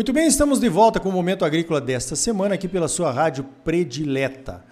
Muito 0.00 0.14
bem, 0.14 0.26
estamos 0.26 0.58
de 0.58 0.66
volta 0.66 0.98
com 0.98 1.10
o 1.10 1.12
Momento 1.12 1.44
Agrícola 1.44 1.78
desta 1.78 2.16
semana 2.16 2.54
aqui 2.54 2.66
pela 2.66 2.88
sua 2.88 3.12
rádio 3.12 3.44
predileta. 3.62 4.64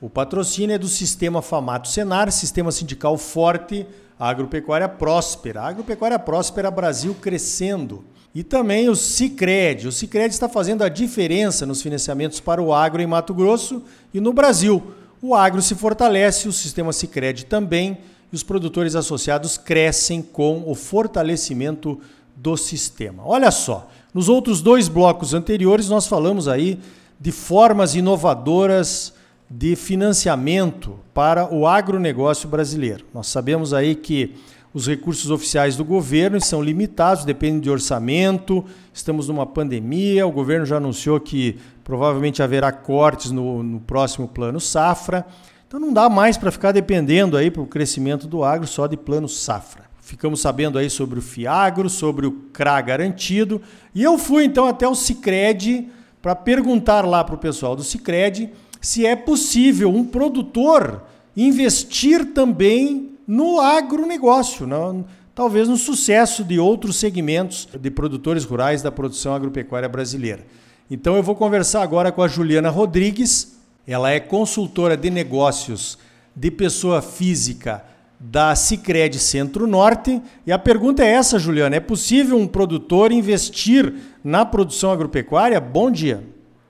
O 0.00 0.08
patrocínio 0.08 0.74
é 0.74 0.78
do 0.78 0.88
Sistema 0.88 1.42
Famato 1.42 1.86
Senar, 1.86 2.32
Sistema 2.32 2.72
Sindical 2.72 3.18
Forte, 3.18 3.86
Agropecuária 4.18 4.88
Próspera. 4.88 5.60
Agropecuária 5.60 6.18
Próspera 6.18 6.70
Brasil 6.70 7.14
crescendo. 7.20 8.02
E 8.34 8.42
também 8.42 8.88
o 8.88 8.96
Cicred. 8.96 9.86
O 9.86 9.92
Cicred 9.92 10.32
está 10.32 10.48
fazendo 10.48 10.82
a 10.82 10.88
diferença 10.88 11.66
nos 11.66 11.82
financiamentos 11.82 12.40
para 12.40 12.62
o 12.62 12.72
agro 12.72 13.02
em 13.02 13.06
Mato 13.06 13.34
Grosso 13.34 13.82
e 14.14 14.18
no 14.18 14.32
Brasil. 14.32 14.94
O 15.20 15.34
agro 15.34 15.60
se 15.60 15.74
fortalece, 15.74 16.48
o 16.48 16.52
sistema 16.52 16.90
Cicred 16.90 17.44
também, 17.44 17.98
e 18.32 18.34
os 18.34 18.42
produtores 18.42 18.96
associados 18.96 19.58
crescem 19.58 20.22
com 20.22 20.64
o 20.66 20.74
fortalecimento 20.74 22.00
do 22.34 22.56
sistema. 22.56 23.22
Olha 23.26 23.50
só, 23.50 23.90
nos 24.12 24.28
outros 24.28 24.60
dois 24.60 24.88
blocos 24.88 25.34
anteriores 25.34 25.88
nós 25.88 26.06
falamos 26.06 26.48
aí 26.48 26.78
de 27.18 27.30
formas 27.30 27.94
inovadoras 27.94 29.12
de 29.48 29.74
financiamento 29.76 30.98
para 31.12 31.52
o 31.52 31.66
agronegócio 31.66 32.48
brasileiro. 32.48 33.04
Nós 33.12 33.26
sabemos 33.26 33.74
aí 33.74 33.94
que 33.94 34.34
os 34.72 34.86
recursos 34.86 35.30
oficiais 35.30 35.76
do 35.76 35.84
governo 35.84 36.40
são 36.40 36.62
limitados, 36.62 37.24
dependem 37.24 37.58
de 37.58 37.68
orçamento. 37.68 38.64
Estamos 38.94 39.26
numa 39.26 39.44
pandemia, 39.44 40.26
o 40.26 40.30
governo 40.30 40.64
já 40.64 40.76
anunciou 40.76 41.18
que 41.18 41.58
provavelmente 41.82 42.42
haverá 42.42 42.70
cortes 42.70 43.32
no, 43.32 43.62
no 43.62 43.80
próximo 43.80 44.28
plano 44.28 44.60
safra. 44.60 45.26
Então 45.66 45.80
não 45.80 45.92
dá 45.92 46.08
mais 46.08 46.36
para 46.36 46.52
ficar 46.52 46.70
dependendo 46.70 47.36
aí 47.36 47.50
para 47.50 47.62
o 47.62 47.66
crescimento 47.66 48.28
do 48.28 48.44
agro 48.44 48.66
só 48.66 48.86
de 48.86 48.96
plano 48.96 49.28
safra. 49.28 49.89
Ficamos 50.10 50.40
sabendo 50.40 50.76
aí 50.76 50.90
sobre 50.90 51.20
o 51.20 51.22
Fiagro, 51.22 51.88
sobre 51.88 52.26
o 52.26 52.32
CRA 52.52 52.80
garantido, 52.80 53.62
e 53.94 54.02
eu 54.02 54.18
fui 54.18 54.44
então 54.44 54.66
até 54.66 54.88
o 54.88 54.94
Sicredi 54.96 55.86
para 56.20 56.34
perguntar 56.34 57.06
lá 57.06 57.22
para 57.22 57.36
o 57.36 57.38
pessoal 57.38 57.76
do 57.76 57.84
Sicredi 57.84 58.50
se 58.80 59.06
é 59.06 59.14
possível 59.14 59.88
um 59.88 60.04
produtor 60.04 61.04
investir 61.36 62.32
também 62.32 63.12
no 63.24 63.60
agronegócio, 63.60 64.66
no, 64.66 65.04
talvez 65.32 65.68
no 65.68 65.76
sucesso 65.76 66.42
de 66.42 66.58
outros 66.58 66.96
segmentos 66.96 67.68
de 67.80 67.88
produtores 67.88 68.42
rurais 68.42 68.82
da 68.82 68.90
produção 68.90 69.32
agropecuária 69.32 69.88
brasileira. 69.88 70.44
Então 70.90 71.14
eu 71.14 71.22
vou 71.22 71.36
conversar 71.36 71.82
agora 71.82 72.10
com 72.10 72.20
a 72.20 72.26
Juliana 72.26 72.68
Rodrigues. 72.68 73.60
Ela 73.86 74.10
é 74.10 74.18
consultora 74.18 74.96
de 74.96 75.08
negócios 75.08 75.96
de 76.34 76.50
pessoa 76.50 77.00
física 77.00 77.84
da 78.20 78.54
Cicred 78.54 79.18
Centro-Norte. 79.18 80.20
E 80.46 80.52
a 80.52 80.58
pergunta 80.58 81.02
é 81.02 81.12
essa, 81.12 81.38
Juliana: 81.38 81.76
é 81.76 81.80
possível 81.80 82.36
um 82.36 82.46
produtor 82.46 83.10
investir 83.10 83.94
na 84.22 84.44
produção 84.44 84.92
agropecuária? 84.92 85.58
Bom 85.58 85.90
dia. 85.90 86.22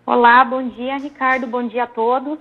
Olá, 0.06 0.44
bom 0.44 0.68
dia, 0.68 0.96
Ricardo. 0.98 1.48
Bom 1.48 1.66
dia 1.66 1.84
a 1.84 1.88
todos. 1.88 2.38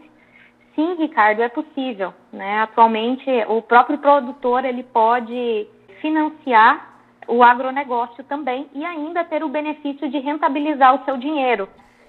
Sim, 0.76 0.96
Ricardo, 1.00 1.42
é 1.42 1.50
possível. 1.50 2.14
Né? 2.32 2.60
Atualmente, 2.60 3.26
o 3.48 3.62
próprio 3.62 3.98
produtor 3.98 4.64
ele 4.64 4.84
pode 4.84 5.68
financiar 6.02 6.88
o 7.28 7.44
agronegócio 7.44 8.24
também 8.24 8.68
e 8.74 8.86
ainda 8.86 9.24
ter 9.24 9.44
o 9.44 9.50
benefício 9.50 10.10
de 10.10 10.20
rentabilizar 10.20 10.96
o 10.96 11.06
seu 11.06 11.18
dinheiro. 11.18 11.68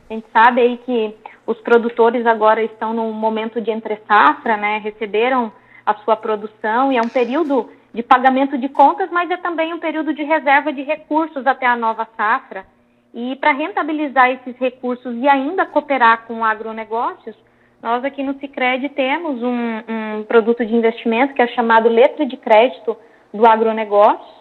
A 0.08 0.14
gente 0.14 0.26
sabe 0.32 0.60
aí 0.60 0.76
que 0.78 1.14
os 1.46 1.58
produtores 1.60 2.24
agora 2.26 2.62
estão 2.62 2.92
num 2.92 3.12
momento 3.12 3.60
de 3.60 3.70
entre 3.70 3.96
safra, 4.06 4.56
né? 4.56 4.78
Receberam 4.78 5.52
a 5.84 5.94
sua 5.96 6.16
produção 6.16 6.92
e 6.92 6.96
é 6.96 7.00
um 7.00 7.08
período 7.08 7.70
de 7.92 8.02
pagamento 8.02 8.56
de 8.56 8.68
contas, 8.68 9.10
mas 9.10 9.30
é 9.30 9.36
também 9.36 9.74
um 9.74 9.78
período 9.78 10.14
de 10.14 10.22
reserva 10.22 10.72
de 10.72 10.82
recursos 10.82 11.46
até 11.46 11.66
a 11.66 11.76
nova 11.76 12.06
safra. 12.16 12.64
E 13.12 13.34
para 13.36 13.52
rentabilizar 13.52 14.30
esses 14.30 14.56
recursos 14.56 15.16
e 15.16 15.28
ainda 15.28 15.66
cooperar 15.66 16.26
com 16.26 16.44
agronegócios, 16.44 17.36
nós 17.82 18.04
aqui 18.04 18.22
no 18.22 18.38
Cicred 18.38 18.88
temos 18.90 19.42
um, 19.42 20.18
um 20.18 20.22
produto 20.24 20.64
de 20.64 20.74
investimento 20.74 21.34
que 21.34 21.42
é 21.42 21.48
chamado 21.48 21.88
letra 21.88 22.24
de 22.24 22.36
crédito 22.36 22.96
do 23.32 23.46
agronegócio, 23.46 24.40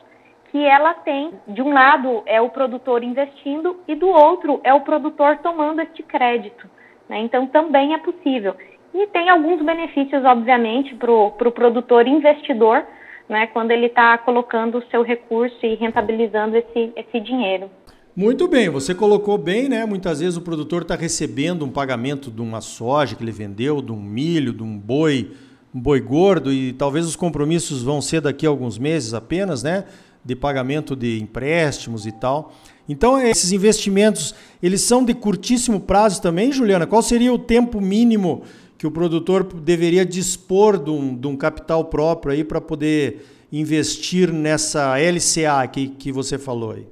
que 0.51 0.63
ela 0.63 0.94
tem, 0.94 1.31
de 1.47 1.61
um 1.61 1.71
lado 1.71 2.23
é 2.25 2.41
o 2.41 2.50
produtor 2.50 3.03
investindo 3.03 3.79
e 3.88 3.95
do 3.95 4.09
outro 4.09 4.59
é 4.63 4.73
o 4.73 4.81
produtor 4.81 5.38
tomando 5.38 5.81
este 5.81 6.03
crédito. 6.03 6.69
Né? 7.07 7.19
Então 7.19 7.47
também 7.47 7.94
é 7.94 7.97
possível. 7.97 8.56
E 8.94 9.07
tem 9.07 9.29
alguns 9.29 9.63
benefícios, 9.63 10.23
obviamente, 10.25 10.95
para 10.95 11.11
o 11.11 11.31
pro 11.31 11.51
produtor 11.51 12.07
investidor, 12.07 12.83
né, 13.27 13.47
quando 13.47 13.72
ele 13.72 13.85
está 13.85 14.17
colocando 14.17 14.79
o 14.79 14.83
seu 14.89 15.03
recurso 15.03 15.57
e 15.63 15.75
rentabilizando 15.75 16.57
esse, 16.57 16.91
esse 16.95 17.19
dinheiro. 17.19 17.69
Muito 18.16 18.47
bem, 18.47 18.67
você 18.69 18.94
colocou 18.94 19.38
bem, 19.38 19.69
né? 19.69 19.85
Muitas 19.85 20.19
vezes 20.19 20.35
o 20.35 20.41
produtor 20.41 20.81
está 20.81 20.95
recebendo 20.95 21.63
um 21.63 21.69
pagamento 21.69 22.31
de 22.31 22.41
uma 22.41 22.59
soja 22.59 23.16
que 23.16 23.23
ele 23.23 23.31
vendeu, 23.31 23.81
de 23.81 23.91
um 23.91 24.01
milho, 24.01 24.51
de 24.51 24.63
um 24.63 24.77
boi, 24.77 25.31
um 25.73 25.79
boi 25.79 26.01
gordo, 26.01 26.51
e 26.51 26.73
talvez 26.73 27.06
os 27.06 27.16
compromissos 27.16 27.83
vão 27.83 28.01
ser 28.01 28.19
daqui 28.19 28.45
a 28.45 28.50
alguns 28.50 28.77
meses 28.77 29.13
apenas, 29.13 29.63
né? 29.63 29.85
De 30.25 30.35
pagamento 30.35 30.95
de 30.95 31.21
empréstimos 31.21 32.06
e 32.06 32.11
tal. 32.11 32.51
Então, 32.89 33.21
esses 33.21 33.51
investimentos, 33.51 34.35
eles 34.61 34.81
são 34.81 35.06
de 35.06 35.13
curtíssimo 35.13 35.79
prazo 35.79 36.21
também, 36.21 36.51
Juliana? 36.51 36.88
Qual 36.88 37.03
seria 37.03 37.31
o 37.31 37.38
tempo 37.38 37.79
mínimo 37.79 38.41
que 38.79 38.88
o 38.88 38.91
produtor 38.91 39.44
deveria 39.44 40.06
dispor 40.06 40.81
de 40.81 40.90
um, 40.90 41.13
de 41.13 41.28
um 41.28 41.35
capital 41.35 41.84
próprio 41.84 42.31
aí 42.31 42.45
para 42.45 42.62
poder 42.62 43.25
investir 43.51 44.31
nessa 44.31 44.95
LCA 44.97 45.67
que, 45.67 45.90
que 45.90 46.13
você 46.13 46.40
falou 46.40 46.72
aí? 46.72 46.88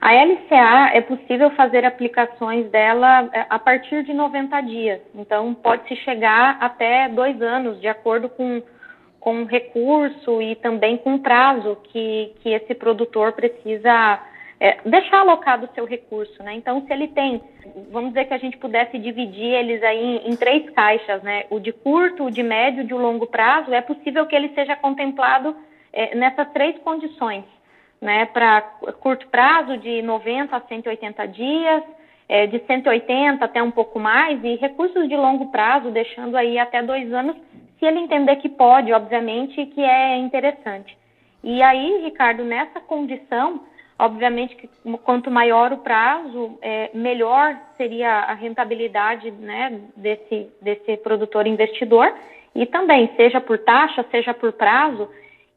A 0.00 0.12
LCA 0.12 0.96
é 0.96 1.00
possível 1.00 1.50
fazer 1.56 1.84
aplicações 1.84 2.70
dela 2.70 3.28
é, 3.32 3.44
a 3.50 3.58
partir 3.58 4.04
de 4.04 4.14
90 4.14 4.60
dias, 4.60 5.00
então 5.16 5.52
pode-se 5.52 5.96
chegar 5.96 6.58
até 6.60 7.08
dois 7.08 7.42
anos, 7.42 7.80
de 7.80 7.88
acordo 7.88 8.28
com, 8.28 8.62
com 9.18 9.42
o 9.42 9.46
recurso 9.46 10.40
e 10.40 10.54
também 10.54 10.96
com 10.96 11.16
o 11.16 11.18
prazo 11.18 11.76
que, 11.90 12.34
que 12.40 12.50
esse 12.50 12.72
produtor 12.72 13.32
precisa 13.32 14.22
é, 14.58 14.78
deixar 14.84 15.20
alocado 15.20 15.66
o 15.66 15.74
seu 15.74 15.84
recurso, 15.84 16.42
né? 16.42 16.54
Então, 16.54 16.84
se 16.86 16.92
ele 16.92 17.08
tem, 17.08 17.42
vamos 17.90 18.10
dizer 18.10 18.26
que 18.26 18.34
a 18.34 18.38
gente 18.38 18.56
pudesse 18.56 18.98
dividir 18.98 19.52
eles 19.52 19.82
aí 19.82 20.02
em, 20.02 20.30
em 20.30 20.36
três 20.36 20.68
caixas, 20.70 21.22
né? 21.22 21.44
O 21.50 21.58
de 21.58 21.72
curto, 21.72 22.24
o 22.24 22.30
de 22.30 22.42
médio 22.42 22.84
o 22.84 22.86
de 22.86 22.94
longo 22.94 23.26
prazo, 23.26 23.72
é 23.72 23.80
possível 23.80 24.26
que 24.26 24.34
ele 24.34 24.48
seja 24.54 24.74
contemplado 24.76 25.54
é, 25.92 26.14
nessas 26.14 26.50
três 26.52 26.78
condições 26.78 27.44
né, 28.00 28.26
para 28.26 28.60
curto 29.00 29.26
prazo 29.28 29.76
de 29.78 30.02
90 30.02 30.54
a 30.56 30.60
180 30.60 31.26
dias, 31.28 31.82
é, 32.28 32.46
de 32.46 32.58
180 32.66 33.44
até 33.44 33.62
um 33.62 33.70
pouco 33.70 33.98
mais, 33.98 34.42
e 34.42 34.56
recursos 34.56 35.08
de 35.08 35.16
longo 35.16 35.50
prazo, 35.50 35.90
deixando 35.90 36.36
aí 36.36 36.58
até 36.58 36.82
dois 36.82 37.12
anos, 37.12 37.36
se 37.78 37.84
ele 37.84 38.00
entender 38.00 38.36
que 38.36 38.48
pode, 38.48 38.92
obviamente, 38.92 39.66
que 39.66 39.82
é 39.82 40.16
interessante. 40.16 40.96
E 41.42 41.62
aí, 41.62 42.02
Ricardo, 42.04 42.44
nessa 42.44 42.80
condição, 42.80 43.60
obviamente 43.98 44.54
que 44.56 44.68
quanto 44.98 45.30
maior 45.30 45.72
o 45.72 45.78
prazo, 45.78 46.58
é, 46.60 46.90
melhor 46.92 47.56
seria 47.76 48.10
a 48.10 48.34
rentabilidade 48.34 49.30
né, 49.30 49.80
desse, 49.96 50.50
desse 50.60 50.96
produtor 50.98 51.46
investidor, 51.46 52.12
e 52.54 52.64
também, 52.66 53.10
seja 53.16 53.40
por 53.40 53.58
taxa, 53.58 54.04
seja 54.10 54.32
por 54.32 54.52
prazo, 54.52 55.08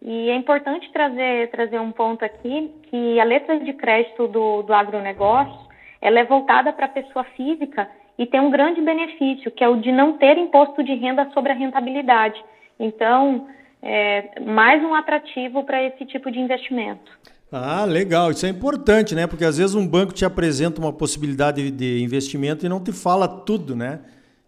e 0.01 0.29
é 0.29 0.35
importante 0.35 0.91
trazer, 0.91 1.49
trazer 1.49 1.79
um 1.79 1.91
ponto 1.91 2.23
aqui, 2.23 2.73
que 2.83 3.19
a 3.19 3.23
letra 3.23 3.59
de 3.59 3.73
crédito 3.73 4.27
do, 4.27 4.63
do 4.63 4.73
agronegócio, 4.73 5.67
ela 6.01 6.19
é 6.19 6.23
voltada 6.23 6.71
para 6.71 6.85
a 6.85 6.89
pessoa 6.89 7.25
física 7.35 7.89
e 8.17 8.25
tem 8.25 8.39
um 8.39 8.49
grande 8.49 8.81
benefício, 8.81 9.51
que 9.51 9.63
é 9.63 9.67
o 9.67 9.77
de 9.77 9.91
não 9.91 10.17
ter 10.17 10.37
imposto 10.37 10.83
de 10.83 10.93
renda 10.93 11.29
sobre 11.33 11.51
a 11.51 11.55
rentabilidade. 11.55 12.41
Então, 12.79 13.47
é 13.81 14.39
mais 14.41 14.83
um 14.83 14.93
atrativo 14.93 15.63
para 15.63 15.83
esse 15.83 16.05
tipo 16.05 16.31
de 16.31 16.39
investimento. 16.39 17.11
Ah, 17.51 17.83
legal. 17.83 18.29
Isso 18.29 18.45
é 18.45 18.49
importante, 18.49 19.15
né? 19.15 19.25
Porque 19.25 19.43
às 19.43 19.57
vezes 19.57 19.75
um 19.75 19.85
banco 19.85 20.13
te 20.13 20.23
apresenta 20.23 20.79
uma 20.79 20.93
possibilidade 20.93 21.71
de 21.71 22.03
investimento 22.03 22.65
e 22.65 22.69
não 22.69 22.79
te 22.79 22.91
fala 22.91 23.27
tudo, 23.27 23.75
né? 23.75 23.99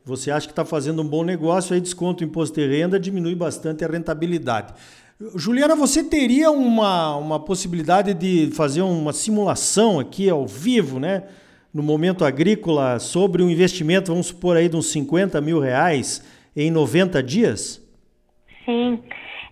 Você 0.06 0.32
acha 0.32 0.48
que 0.48 0.52
está 0.52 0.66
fazendo 0.66 1.02
um 1.02 1.08
bom 1.08 1.24
negócio, 1.24 1.74
aí 1.74 1.82
desconta 1.82 2.24
o 2.24 2.28
imposto 2.28 2.60
de 2.60 2.68
renda, 2.68 3.00
diminui 3.00 3.36
bastante 3.36 3.84
a 3.84 3.88
rentabilidade. 3.88 4.74
Juliana, 5.36 5.76
você 5.76 6.04
teria 6.04 6.50
uma, 6.52 7.16
uma 7.16 7.40
possibilidade 7.40 8.14
de 8.14 8.50
fazer 8.56 8.82
uma 8.82 9.14
simulação 9.14 10.00
aqui 10.00 10.30
ao 10.30 10.48
vivo, 10.48 11.00
né? 11.00 11.24
No 11.74 11.84
momento 11.84 12.26
agrícola, 12.26 13.00
sobre 13.00 13.42
um 13.42 13.50
investimento, 13.50 14.12
vamos 14.12 14.28
supor 14.28 14.58
aí, 14.58 14.68
de 14.68 14.76
uns 14.76 14.92
50 14.92 15.40
mil 15.42 15.60
reais 15.60 16.24
em 16.56 16.70
90 16.70 17.22
dias? 17.24 17.82
Sim. 18.66 19.02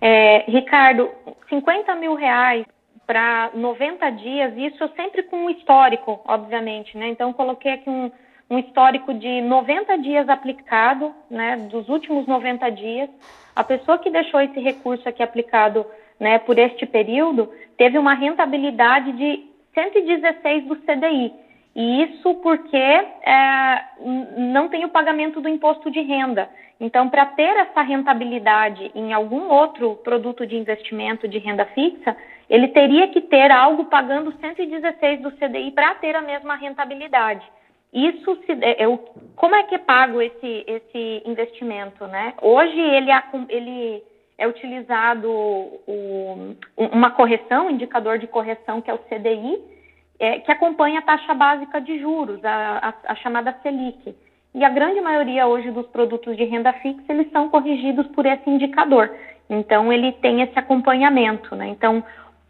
É, 0.01 0.51
Ricardo, 0.51 1.09
50 1.49 1.95
mil 1.95 2.15
reais 2.15 2.65
para 3.09 3.49
90 3.55 4.07
dias, 4.11 4.53
isso 4.55 4.87
sempre 4.95 5.23
com 5.23 5.45
um 5.45 5.49
histórico, 5.49 6.21
obviamente, 6.25 6.95
né? 6.95 7.07
Então, 7.07 7.33
coloquei 7.33 7.71
aqui 7.71 7.89
um, 7.89 8.11
um 8.47 8.59
histórico 8.59 9.15
de 9.15 9.41
90 9.41 9.97
dias 9.97 10.29
aplicado, 10.29 11.11
né? 11.27 11.57
Dos 11.71 11.89
últimos 11.89 12.27
90 12.27 12.69
dias 12.69 13.09
a 13.55 13.63
pessoa 13.63 13.97
que 13.97 14.09
deixou 14.09 14.39
esse 14.39 14.59
recurso 14.59 15.09
aqui 15.09 15.21
aplicado 15.23 15.85
né, 16.19 16.39
por 16.39 16.57
este 16.57 16.85
período 16.85 17.51
teve 17.77 17.97
uma 17.97 18.13
rentabilidade 18.13 19.11
de 19.13 19.43
116 19.73 20.65
do 20.65 20.75
CDI. 20.77 21.33
E 21.75 22.03
isso 22.03 22.35
porque 22.35 22.77
é, 22.77 23.83
não 24.37 24.69
tem 24.69 24.85
o 24.85 24.89
pagamento 24.89 25.41
do 25.41 25.49
imposto 25.49 25.91
de 25.91 25.99
renda. 25.99 26.49
Então, 26.79 27.09
para 27.09 27.25
ter 27.25 27.57
essa 27.57 27.81
rentabilidade 27.81 28.89
em 28.95 29.11
algum 29.11 29.49
outro 29.49 29.95
produto 29.97 30.47
de 30.47 30.55
investimento 30.55 31.27
de 31.27 31.37
renda 31.37 31.65
fixa, 31.65 32.15
ele 32.49 32.69
teria 32.69 33.09
que 33.09 33.21
ter 33.21 33.51
algo 33.51 33.85
pagando 33.85 34.33
116 34.39 35.21
do 35.21 35.31
CDI 35.31 35.71
para 35.71 35.95
ter 35.95 36.15
a 36.15 36.21
mesma 36.21 36.55
rentabilidade. 36.55 37.45
Isso 37.91 38.35
se, 38.45 38.51
é, 38.61 38.83
é, 38.83 38.99
como 39.35 39.55
é 39.55 39.63
que 39.63 39.75
é 39.75 39.79
pago 39.79 40.21
esse, 40.21 40.63
esse 40.67 41.23
investimento, 41.25 42.05
né? 42.07 42.33
Hoje 42.41 42.79
ele, 42.79 43.09
ele 43.49 44.03
é 44.37 44.47
utilizado 44.47 45.29
o, 45.29 46.55
uma 46.77 47.11
correção, 47.11 47.67
um 47.67 47.71
indicador 47.71 48.19
de 48.19 48.27
correção 48.27 48.79
que 48.79 48.89
é 48.89 48.93
o 48.93 48.99
CDI, 48.99 49.59
é, 50.19 50.39
que 50.39 50.51
acompanha 50.51 50.99
a 50.99 51.03
taxa 51.03 51.33
básica 51.33 51.81
de 51.81 51.99
juros, 51.99 52.43
a, 52.45 52.93
a, 53.05 53.11
a 53.11 53.15
chamada 53.15 53.57
Selic. 53.63 54.15
E 54.53 54.63
a 54.63 54.69
grande 54.69 54.99
maioria 54.99 55.47
hoje 55.47 55.69
dos 55.71 55.87
produtos 55.87 56.35
de 56.35 56.43
renda 56.43 56.73
fixa, 56.73 57.03
eles 57.09 57.31
são 57.31 57.49
corrigidos 57.49 58.07
por 58.07 58.25
esse 58.25 58.49
indicador. 58.49 59.15
Então, 59.49 59.91
ele 59.91 60.11
tem 60.13 60.41
esse 60.41 60.57
acompanhamento, 60.57 61.55
né? 61.55 61.67
Então, 61.69 62.03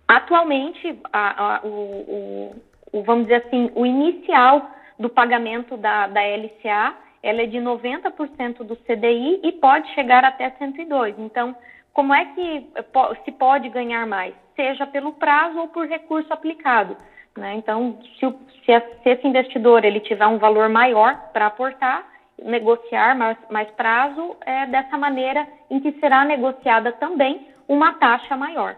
atualmente, 0.07 1.00
a, 1.12 1.57
a, 1.57 1.62
o, 1.63 2.56
o, 2.92 3.04
vamos 3.04 3.24
dizer 3.24 3.46
assim, 3.46 3.72
o 3.75 3.86
inicial 3.86 4.69
do 4.98 5.10
pagamento 5.10 5.78
da, 5.78 6.07
da 6.07 6.22
LCA, 6.22 6.94
ela 7.22 7.42
é 7.42 7.46
de 7.46 7.57
90% 7.57 8.63
do 8.63 8.75
CDI 8.78 9.42
e 9.44 9.52
pode 9.54 9.94
chegar 9.94 10.24
até 10.24 10.50
102%. 10.52 11.16
Então, 11.19 11.56
como 11.94 12.13
é 12.13 12.25
que 12.25 12.68
se 13.25 13.31
pode 13.31 13.68
ganhar 13.69 14.06
mais? 14.06 14.34
Seja 14.56 14.88
pelo 14.88 15.13
prazo 15.13 15.60
ou 15.60 15.68
por 15.68 15.86
recurso 15.86 16.31
aplicado. 16.31 16.95
Né? 17.40 17.56
Então, 17.56 17.98
se, 18.20 18.26
o, 18.26 18.36
se, 18.66 18.72
a, 18.72 18.82
se, 18.82 19.10
esse 19.10 19.28
investidor 19.28 19.84
ele 19.84 20.00
tiver 20.02 20.28
um 20.28 20.38
valor 20.38 20.70
maior 20.70 21.16
para 21.34 21.48
aportar, 21.48 22.06
negociar 22.44 23.18
mais, 23.18 23.38
mais 23.50 23.70
prazo, 23.72 24.36
é 24.46 24.68
dessa 24.68 24.98
maneira 24.98 25.48
em 25.70 25.80
que 25.80 25.92
será 26.00 26.26
negociada 26.26 26.92
também 26.94 27.48
uma 27.68 27.94
taxa 27.94 28.36
maior. 28.36 28.76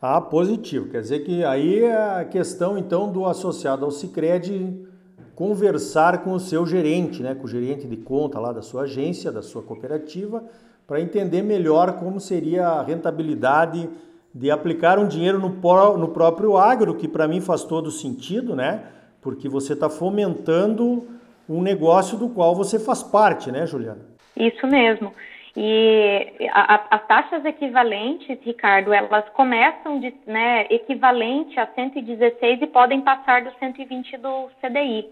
Ah, 0.00 0.20
positivo. 0.20 0.90
Quer 0.90 1.00
dizer 1.00 1.20
que 1.20 1.44
aí 1.44 1.84
é 1.84 2.20
a 2.20 2.24
questão, 2.24 2.76
então, 2.76 3.10
do 3.10 3.24
associado 3.24 3.84
ao 3.84 3.90
Cicred 3.90 4.90
conversar 5.34 6.22
com 6.24 6.32
o 6.32 6.40
seu 6.40 6.66
gerente, 6.66 7.22
né, 7.22 7.34
com 7.34 7.44
o 7.44 7.48
gerente 7.48 7.86
de 7.86 7.96
conta 7.96 8.38
lá 8.38 8.52
da 8.52 8.62
sua 8.62 8.82
agência, 8.82 9.32
da 9.32 9.42
sua 9.42 9.62
cooperativa, 9.62 10.44
para 10.86 11.00
entender 11.00 11.42
melhor 11.42 11.98
como 11.98 12.20
seria 12.20 12.66
a 12.66 12.82
rentabilidade 12.82 13.88
de 14.34 14.50
aplicar 14.50 14.98
um 14.98 15.06
dinheiro 15.06 15.38
no, 15.38 15.48
no 15.98 16.08
próprio 16.08 16.56
agro, 16.56 16.94
que 16.94 17.06
para 17.06 17.28
mim 17.28 17.40
faz 17.40 17.64
todo 17.64 17.90
sentido, 17.90 18.56
né? 18.56 18.84
Porque 19.20 19.48
você 19.48 19.74
está 19.74 19.90
fomentando 19.90 21.06
um 21.48 21.60
negócio 21.60 22.16
do 22.16 22.28
qual 22.28 22.54
você 22.54 22.78
faz 22.78 23.02
parte, 23.02 23.52
né, 23.52 23.66
Juliana? 23.66 24.00
Isso 24.36 24.66
mesmo. 24.66 25.12
E 25.54 26.48
a, 26.50 26.74
a, 26.74 26.96
as 26.96 27.06
taxas 27.06 27.44
equivalentes, 27.44 28.38
Ricardo, 28.42 28.92
elas 28.92 29.28
começam 29.30 30.00
de 30.00 30.14
né, 30.26 30.66
equivalente 30.70 31.60
a 31.60 31.66
116 31.66 32.62
e 32.62 32.66
podem 32.66 33.02
passar 33.02 33.42
do 33.42 33.52
120 33.58 34.16
do 34.16 34.48
CDI. 34.62 35.06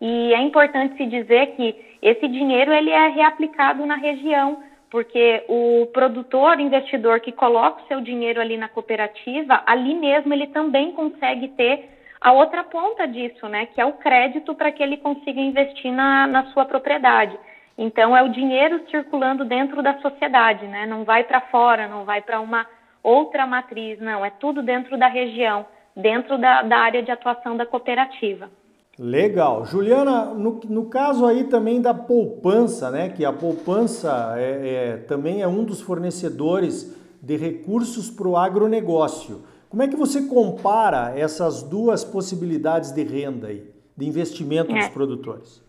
E 0.00 0.32
é 0.32 0.40
importante 0.40 0.96
se 0.96 1.06
dizer 1.06 1.54
que 1.54 1.76
esse 2.00 2.26
dinheiro 2.28 2.72
ele 2.72 2.90
é 2.90 3.08
reaplicado 3.08 3.84
na 3.84 3.96
região 3.96 4.62
porque 4.94 5.44
o 5.48 5.86
produtor, 5.92 6.60
investidor 6.60 7.18
que 7.18 7.32
coloca 7.32 7.82
o 7.82 7.86
seu 7.88 8.00
dinheiro 8.00 8.40
ali 8.40 8.56
na 8.56 8.68
cooperativa, 8.68 9.60
ali 9.66 9.92
mesmo 9.92 10.32
ele 10.32 10.46
também 10.46 10.92
consegue 10.92 11.48
ter 11.48 11.90
a 12.20 12.30
outra 12.30 12.62
ponta 12.62 13.04
disso, 13.04 13.48
né, 13.48 13.66
que 13.66 13.80
é 13.80 13.84
o 13.84 13.94
crédito 13.94 14.54
para 14.54 14.70
que 14.70 14.80
ele 14.80 14.96
consiga 14.98 15.40
investir 15.40 15.90
na, 15.90 16.28
na 16.28 16.44
sua 16.52 16.64
propriedade. 16.64 17.36
Então 17.76 18.16
é 18.16 18.22
o 18.22 18.28
dinheiro 18.28 18.88
circulando 18.88 19.44
dentro 19.44 19.82
da 19.82 19.98
sociedade, 19.98 20.64
né, 20.68 20.86
não 20.86 21.02
vai 21.02 21.24
para 21.24 21.40
fora, 21.40 21.88
não 21.88 22.04
vai 22.04 22.22
para 22.22 22.40
uma 22.40 22.64
outra 23.02 23.48
matriz, 23.48 23.98
não, 23.98 24.24
é 24.24 24.30
tudo 24.30 24.62
dentro 24.62 24.96
da 24.96 25.08
região, 25.08 25.66
dentro 25.96 26.38
da, 26.38 26.62
da 26.62 26.78
área 26.78 27.02
de 27.02 27.10
atuação 27.10 27.56
da 27.56 27.66
cooperativa. 27.66 28.48
Legal. 28.98 29.64
Juliana, 29.64 30.26
no, 30.26 30.60
no 30.68 30.86
caso 30.86 31.26
aí 31.26 31.44
também 31.44 31.80
da 31.80 31.92
poupança, 31.92 32.90
né? 32.90 33.08
Que 33.08 33.24
a 33.24 33.32
poupança 33.32 34.34
é, 34.36 34.92
é 34.92 34.96
também 34.98 35.42
é 35.42 35.48
um 35.48 35.64
dos 35.64 35.80
fornecedores 35.80 36.96
de 37.20 37.36
recursos 37.36 38.10
para 38.10 38.28
o 38.28 38.36
agronegócio. 38.36 39.42
Como 39.68 39.82
é 39.82 39.88
que 39.88 39.96
você 39.96 40.28
compara 40.28 41.18
essas 41.18 41.62
duas 41.62 42.04
possibilidades 42.04 42.92
de 42.92 43.02
renda 43.02 43.48
aí, 43.48 43.64
de 43.96 44.06
investimento 44.06 44.70
é. 44.70 44.78
dos 44.78 44.88
produtores? 44.88 45.64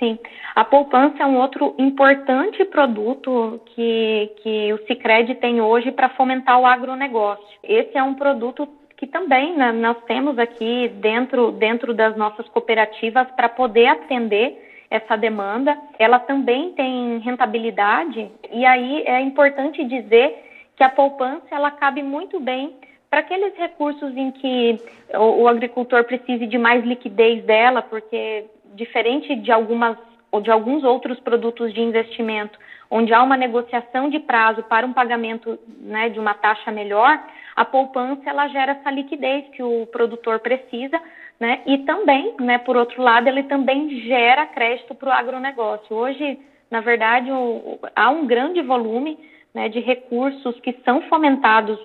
Sim, 0.00 0.18
a 0.56 0.64
poupança 0.64 1.22
é 1.22 1.26
um 1.26 1.36
outro 1.36 1.74
importante 1.78 2.64
produto 2.64 3.60
que, 3.66 4.32
que 4.42 4.72
o 4.72 4.78
Cicred 4.86 5.34
tem 5.36 5.60
hoje 5.60 5.92
para 5.92 6.08
fomentar 6.08 6.58
o 6.58 6.66
agronegócio. 6.66 7.44
Esse 7.62 7.96
é 7.96 8.02
um 8.02 8.14
produto 8.14 8.66
que 9.00 9.06
também 9.06 9.56
né, 9.56 9.72
nós 9.72 9.96
temos 10.04 10.38
aqui 10.38 10.88
dentro, 10.96 11.52
dentro 11.52 11.94
das 11.94 12.14
nossas 12.18 12.46
cooperativas 12.50 13.26
para 13.30 13.48
poder 13.48 13.86
atender 13.86 14.62
essa 14.90 15.16
demanda. 15.16 15.74
Ela 15.98 16.18
também 16.18 16.72
tem 16.72 17.16
rentabilidade 17.20 18.30
e 18.52 18.66
aí 18.66 19.02
é 19.06 19.18
importante 19.22 19.82
dizer 19.84 20.44
que 20.76 20.84
a 20.84 20.90
poupança 20.90 21.46
ela 21.50 21.70
cabe 21.70 22.02
muito 22.02 22.38
bem 22.38 22.76
para 23.08 23.20
aqueles 23.20 23.56
recursos 23.56 24.14
em 24.14 24.30
que 24.32 24.78
o, 25.14 25.44
o, 25.44 25.48
agricultor 25.48 26.04
precise 26.04 26.46
de 26.46 26.58
mais 26.58 26.84
liquidez 26.84 27.42
dela, 27.44 27.80
porque 27.80 28.44
diferente 28.74 29.34
de 29.34 29.50
algumas 29.50 29.96
ou 30.30 30.40
de 30.40 30.50
alguns 30.50 30.84
outros 30.84 31.18
produtos 31.20 31.72
de 31.72 31.80
investimento, 31.80 32.58
onde 32.90 33.12
há 33.12 33.22
uma 33.22 33.36
negociação 33.36 34.08
de 34.08 34.18
prazo 34.18 34.62
para 34.64 34.86
um 34.86 34.92
pagamento 34.92 35.58
né, 35.80 36.08
de 36.08 36.18
uma 36.18 36.34
taxa 36.34 36.70
melhor, 36.70 37.20
a 37.54 37.64
poupança 37.64 38.28
ela 38.28 38.48
gera 38.48 38.72
essa 38.72 38.90
liquidez 38.90 39.46
que 39.52 39.62
o 39.62 39.86
produtor 39.86 40.40
precisa, 40.40 41.00
né? 41.38 41.60
E 41.66 41.78
também, 41.78 42.34
né, 42.38 42.58
por 42.58 42.76
outro 42.76 43.02
lado, 43.02 43.28
ele 43.28 43.44
também 43.44 43.88
gera 44.00 44.46
crédito 44.46 44.94
para 44.94 45.08
o 45.08 45.12
agronegócio. 45.12 45.94
Hoje, 45.96 46.38
na 46.70 46.80
verdade, 46.80 47.30
o, 47.30 47.78
há 47.96 48.10
um 48.10 48.26
grande 48.26 48.60
volume 48.60 49.18
né, 49.54 49.68
de 49.68 49.80
recursos 49.80 50.58
que 50.60 50.72
são 50.84 51.02
fomentados 51.02 51.78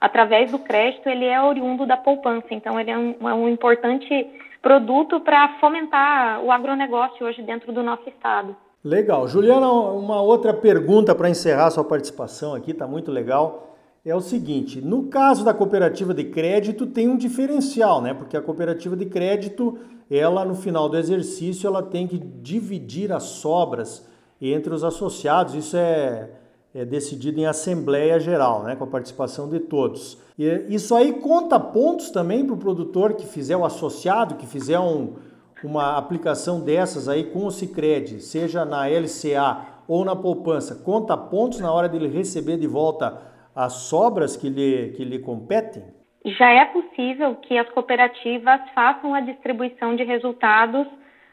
através 0.00 0.52
do 0.52 0.58
crédito, 0.58 1.08
ele 1.08 1.24
é 1.24 1.40
oriundo 1.40 1.86
da 1.86 1.96
poupança. 1.96 2.46
Então, 2.50 2.78
ele 2.78 2.90
é 2.90 2.98
um, 2.98 3.28
é 3.28 3.34
um 3.34 3.48
importante 3.48 4.26
produto 4.68 5.18
para 5.20 5.58
fomentar 5.60 6.44
o 6.44 6.52
agronegócio 6.52 7.26
hoje 7.26 7.40
dentro 7.40 7.72
do 7.72 7.82
nosso 7.82 8.06
estado. 8.06 8.54
Legal. 8.84 9.26
Juliana, 9.26 9.66
uma 9.70 10.20
outra 10.20 10.52
pergunta 10.52 11.14
para 11.14 11.30
encerrar 11.30 11.70
sua 11.70 11.82
participação 11.82 12.54
aqui, 12.54 12.72
está 12.72 12.86
muito 12.86 13.10
legal 13.10 13.64
é 14.04 14.14
o 14.14 14.20
seguinte: 14.20 14.80
no 14.80 15.04
caso 15.04 15.42
da 15.44 15.54
cooperativa 15.54 16.12
de 16.12 16.24
crédito 16.24 16.86
tem 16.86 17.08
um 17.08 17.16
diferencial, 17.16 18.02
né? 18.02 18.12
Porque 18.12 18.36
a 18.36 18.42
cooperativa 18.42 18.94
de 18.94 19.06
crédito, 19.06 19.78
ela 20.10 20.44
no 20.44 20.54
final 20.54 20.88
do 20.88 20.98
exercício, 20.98 21.66
ela 21.66 21.82
tem 21.82 22.06
que 22.06 22.18
dividir 22.18 23.10
as 23.10 23.24
sobras 23.24 24.06
entre 24.40 24.72
os 24.72 24.84
associados. 24.84 25.54
Isso 25.54 25.76
é, 25.76 26.28
é 26.74 26.84
decidido 26.84 27.40
em 27.40 27.46
assembleia 27.46 28.20
geral, 28.20 28.62
né? 28.62 28.76
Com 28.76 28.84
a 28.84 28.88
participação 28.88 29.48
de 29.48 29.60
todos. 29.60 30.22
E 30.38 30.66
isso 30.68 30.94
aí 30.94 31.14
conta 31.14 31.58
pontos 31.58 32.10
também 32.10 32.44
para 32.44 32.54
o 32.54 32.58
produtor 32.58 33.14
que 33.14 33.26
fizer 33.26 33.56
o 33.56 33.64
associado, 33.64 34.36
que 34.36 34.46
fizer 34.46 34.78
um, 34.78 35.16
uma 35.64 35.96
aplicação 35.96 36.60
dessas 36.60 37.08
aí 37.08 37.24
com 37.24 37.46
o 37.46 37.50
Cicred, 37.50 38.20
seja 38.20 38.64
na 38.64 38.86
LCA 38.86 39.78
ou 39.88 40.04
na 40.04 40.14
poupança, 40.14 40.82
conta 40.84 41.16
pontos 41.16 41.60
na 41.60 41.72
hora 41.72 41.88
dele 41.88 42.08
receber 42.08 42.58
de 42.58 42.66
volta 42.66 43.20
as 43.56 43.72
sobras 43.72 44.36
que 44.36 44.48
lhe, 44.48 44.92
que 44.92 45.04
lhe 45.04 45.18
competem? 45.18 45.82
Já 46.24 46.50
é 46.50 46.66
possível 46.66 47.34
que 47.36 47.56
as 47.56 47.68
cooperativas 47.70 48.60
façam 48.74 49.14
a 49.14 49.20
distribuição 49.20 49.96
de 49.96 50.04
resultados 50.04 50.86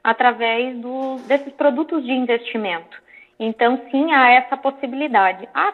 através 0.03 0.77
do, 0.77 1.17
desses 1.27 1.51
produtos 1.53 2.03
de 2.03 2.11
investimento. 2.11 3.04
Então, 3.39 3.79
sim, 3.91 4.11
há 4.11 4.31
essa 4.31 4.55
possibilidade. 4.55 5.47
Ah, 5.53 5.73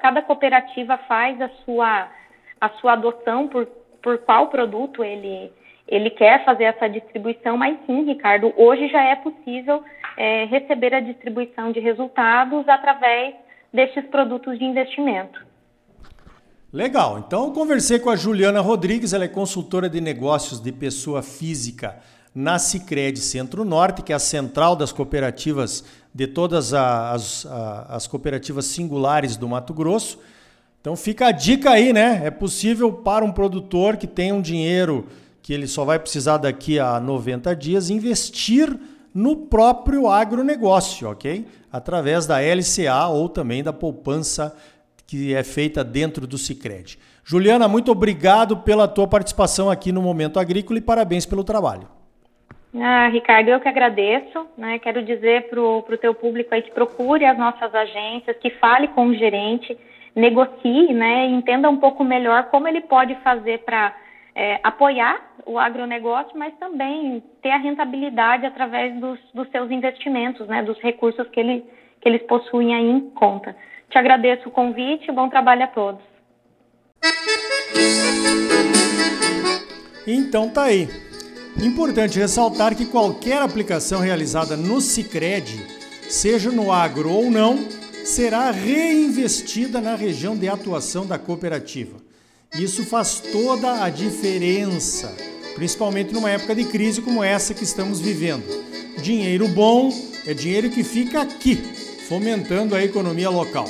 cada 0.00 0.22
cooperativa 0.22 0.96
faz 1.08 1.40
a 1.40 1.48
sua, 1.64 2.08
a 2.60 2.68
sua 2.80 2.92
adoção 2.92 3.48
por, 3.48 3.66
por 4.00 4.18
qual 4.18 4.48
produto 4.48 5.02
ele, 5.02 5.52
ele 5.88 6.10
quer 6.10 6.44
fazer 6.44 6.64
essa 6.64 6.88
distribuição, 6.88 7.56
mas 7.56 7.76
sim, 7.86 8.04
Ricardo, 8.04 8.52
hoje 8.56 8.88
já 8.88 9.02
é 9.02 9.16
possível 9.16 9.82
é, 10.16 10.44
receber 10.44 10.94
a 10.94 11.00
distribuição 11.00 11.72
de 11.72 11.80
resultados 11.80 12.68
através 12.68 13.34
destes 13.72 14.04
produtos 14.06 14.58
de 14.58 14.64
investimento. 14.64 15.44
Legal. 16.72 17.18
Então, 17.18 17.46
eu 17.46 17.52
conversei 17.52 17.98
com 17.98 18.10
a 18.10 18.16
Juliana 18.16 18.60
Rodrigues, 18.60 19.12
ela 19.12 19.24
é 19.24 19.28
consultora 19.28 19.90
de 19.90 20.00
negócios 20.00 20.60
de 20.60 20.72
pessoa 20.72 21.22
física 21.22 22.00
na 22.34 22.58
Cicred 22.58 23.18
Centro-Norte, 23.20 24.02
que 24.02 24.12
é 24.12 24.16
a 24.16 24.18
central 24.18 24.74
das 24.74 24.92
cooperativas 24.92 25.84
de 26.14 26.26
todas 26.26 26.72
as, 26.72 27.46
as 27.88 28.06
cooperativas 28.06 28.66
singulares 28.66 29.36
do 29.36 29.48
Mato 29.48 29.74
Grosso. 29.74 30.18
Então 30.80 30.96
fica 30.96 31.26
a 31.26 31.32
dica 31.32 31.70
aí, 31.70 31.92
né? 31.92 32.22
É 32.24 32.30
possível 32.30 32.92
para 32.92 33.24
um 33.24 33.30
produtor 33.30 33.96
que 33.96 34.06
tem 34.06 34.32
um 34.32 34.40
dinheiro 34.40 35.06
que 35.42 35.52
ele 35.52 35.66
só 35.66 35.84
vai 35.84 35.98
precisar 35.98 36.38
daqui 36.38 36.78
a 36.78 36.98
90 37.00 37.54
dias 37.54 37.90
investir 37.90 38.78
no 39.14 39.36
próprio 39.36 40.08
agronegócio, 40.08 41.08
ok? 41.08 41.46
Através 41.70 42.26
da 42.26 42.38
LCA 42.40 43.06
ou 43.08 43.28
também 43.28 43.62
da 43.62 43.72
poupança 43.72 44.54
que 45.06 45.34
é 45.34 45.42
feita 45.42 45.84
dentro 45.84 46.26
do 46.26 46.38
Sicredi. 46.38 46.98
Juliana, 47.24 47.68
muito 47.68 47.92
obrigado 47.92 48.56
pela 48.58 48.88
tua 48.88 49.06
participação 49.06 49.70
aqui 49.70 49.92
no 49.92 50.00
Momento 50.00 50.40
Agrícola 50.40 50.78
e 50.78 50.82
parabéns 50.82 51.26
pelo 51.26 51.44
trabalho. 51.44 51.86
Ah, 52.74 53.08
Ricardo, 53.08 53.48
eu 53.48 53.60
que 53.60 53.68
agradeço. 53.68 54.46
Né? 54.56 54.78
Quero 54.78 55.02
dizer 55.02 55.48
para 55.48 55.60
o 55.60 55.98
teu 55.98 56.14
público 56.14 56.54
aí 56.54 56.62
que 56.62 56.70
procure 56.70 57.24
as 57.24 57.36
nossas 57.36 57.74
agências, 57.74 58.36
que 58.38 58.50
fale 58.50 58.88
com 58.88 59.06
o 59.06 59.14
gerente, 59.14 59.76
negocie, 60.14 60.92
né? 60.92 61.26
entenda 61.26 61.68
um 61.68 61.76
pouco 61.76 62.02
melhor 62.02 62.44
como 62.44 62.68
ele 62.68 62.80
pode 62.82 63.14
fazer 63.16 63.58
para 63.58 63.94
é, 64.34 64.58
apoiar 64.62 65.20
o 65.44 65.58
agronegócio, 65.58 66.38
mas 66.38 66.54
também 66.58 67.22
ter 67.42 67.50
a 67.50 67.58
rentabilidade 67.58 68.46
através 68.46 68.94
dos, 68.98 69.18
dos 69.34 69.48
seus 69.50 69.70
investimentos, 69.70 70.46
né? 70.48 70.62
dos 70.62 70.78
recursos 70.80 71.28
que, 71.28 71.40
ele, 71.40 71.64
que 72.00 72.08
eles 72.08 72.22
possuem 72.22 72.74
aí 72.74 72.90
em 72.90 73.10
conta. 73.10 73.54
Te 73.90 73.98
agradeço 73.98 74.48
o 74.48 74.52
convite, 74.52 75.12
bom 75.12 75.28
trabalho 75.28 75.64
a 75.64 75.66
todos. 75.66 76.02
Então 80.06 80.48
tá 80.48 80.64
aí. 80.64 81.11
Importante 81.60 82.18
ressaltar 82.18 82.74
que 82.74 82.86
qualquer 82.86 83.40
aplicação 83.42 84.00
realizada 84.00 84.56
no 84.56 84.80
Sicredi, 84.80 85.64
seja 86.08 86.50
no 86.50 86.72
agro 86.72 87.10
ou 87.10 87.30
não, 87.30 87.68
será 88.04 88.50
reinvestida 88.50 89.80
na 89.80 89.94
região 89.94 90.36
de 90.36 90.48
atuação 90.48 91.06
da 91.06 91.18
cooperativa. 91.18 91.96
Isso 92.58 92.84
faz 92.84 93.20
toda 93.20 93.84
a 93.84 93.90
diferença, 93.90 95.14
principalmente 95.54 96.12
numa 96.12 96.30
época 96.30 96.54
de 96.54 96.64
crise 96.64 97.00
como 97.00 97.22
essa 97.22 97.54
que 97.54 97.64
estamos 97.64 98.00
vivendo. 98.00 98.44
Dinheiro 99.02 99.46
bom 99.48 99.92
é 100.26 100.34
dinheiro 100.34 100.70
que 100.70 100.82
fica 100.82 101.22
aqui, 101.22 101.56
fomentando 102.08 102.74
a 102.74 102.82
economia 102.82 103.30
local. 103.30 103.68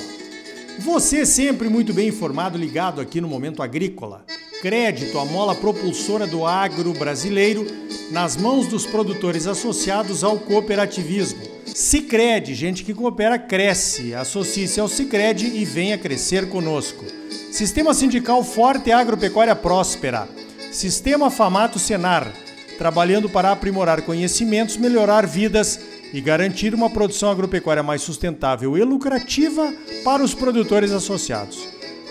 Você 0.79 1.27
sempre 1.27 1.69
muito 1.69 1.93
bem 1.93 2.09
informado, 2.09 2.57
ligado 2.57 3.01
aqui 3.01 3.21
no 3.21 3.29
Momento 3.29 3.63
Agrícola. 3.63 4.25
Crédito, 4.63 5.19
a 5.19 5.25
mola 5.25 5.57
propulsora 5.57 6.25
do 6.25 6.47
agro 6.47 6.93
brasileiro, 6.93 7.67
nas 8.13 8.37
mãos 8.37 8.69
dos 8.69 8.87
produtores 8.87 9.49
associados 9.49 10.23
ao 10.23 10.39
cooperativismo. 10.39 11.43
Sicredi, 11.67 12.55
gente 12.55 12.85
que 12.85 12.95
coopera 12.95 13.41
cresce. 13.41 14.15
Associe-se 14.15 14.79
ao 14.79 14.87
Sicredi 14.87 15.49
e 15.49 15.65
venha 15.65 15.99
crescer 15.99 16.49
conosco. 16.49 17.05
Sistema 17.51 17.93
sindical 17.93 18.45
forte 18.45 18.91
e 18.91 18.93
agropecuária 18.93 19.57
próspera. 19.57 20.29
Sistema 20.71 21.29
Famato 21.29 21.81
Senar, 21.81 22.33
trabalhando 22.79 23.29
para 23.29 23.51
aprimorar 23.51 24.03
conhecimentos, 24.03 24.77
melhorar 24.77 25.27
vidas 25.27 25.81
e 26.13 26.21
garantir 26.21 26.73
uma 26.73 26.89
produção 26.89 27.33
agropecuária 27.33 27.83
mais 27.83 28.03
sustentável 28.03 28.79
e 28.79 28.85
lucrativa 28.85 29.75
para 30.05 30.23
os 30.23 30.35
produtores 30.35 30.93
associados. 30.93 31.59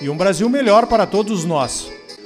E 0.02 0.10
um 0.10 0.18
Brasil 0.18 0.50
melhor 0.50 0.86
para 0.88 1.08
todos 1.08 1.46
nós. 1.46 1.91